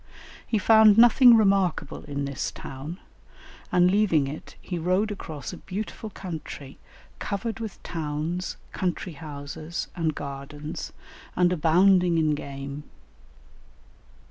[0.47, 2.99] He found nothing remarkable in this town,
[3.71, 6.79] and leaving it he rode across a beautiful country,
[7.19, 10.91] covered with towns, country houses, and gardens,
[11.35, 12.83] and abounding in game.